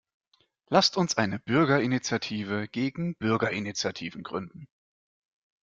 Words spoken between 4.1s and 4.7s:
gründen!